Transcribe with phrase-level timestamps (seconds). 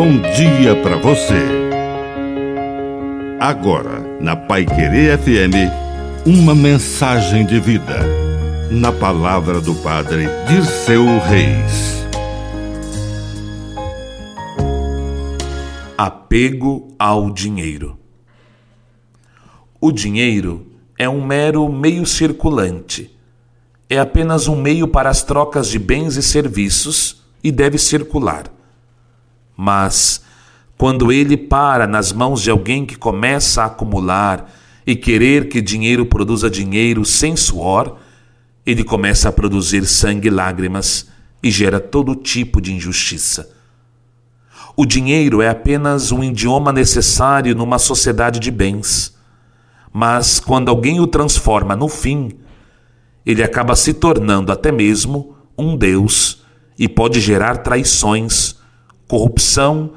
[0.00, 1.44] bom dia para você.
[3.38, 7.98] Agora, na Pai Querer FM, uma mensagem de vida.
[8.70, 12.02] Na palavra do Padre de seu Reis.
[15.98, 17.98] Apego ao dinheiro.
[19.78, 20.66] O dinheiro
[20.98, 23.14] é um mero meio circulante.
[23.86, 28.59] É apenas um meio para as trocas de bens e serviços e deve circular.
[29.62, 30.22] Mas,
[30.78, 34.50] quando ele para nas mãos de alguém que começa a acumular
[34.86, 37.98] e querer que dinheiro produza dinheiro sem suor,
[38.64, 41.08] ele começa a produzir sangue e lágrimas
[41.42, 43.50] e gera todo tipo de injustiça.
[44.74, 49.14] O dinheiro é apenas um idioma necessário numa sociedade de bens.
[49.92, 52.30] Mas quando alguém o transforma no fim,
[53.26, 56.40] ele acaba se tornando até mesmo um Deus
[56.78, 58.58] e pode gerar traições,
[59.10, 59.94] corrupção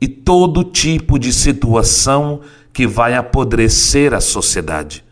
[0.00, 2.40] e todo tipo de situação
[2.72, 5.04] que vai apodrecer a sociedade.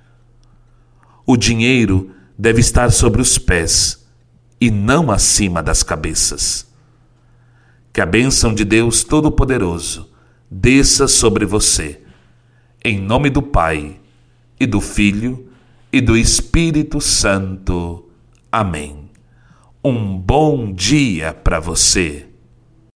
[1.25, 4.05] O dinheiro deve estar sobre os pés
[4.61, 6.67] e não acima das cabeças.
[7.93, 10.11] Que a bênção de Deus Todo-Poderoso
[10.51, 12.01] desça sobre você,
[12.85, 14.01] em nome do Pai,
[14.59, 15.49] e do Filho,
[15.93, 18.11] e do Espírito Santo.
[18.51, 19.11] Amém.
[19.85, 22.34] Um bom dia para você.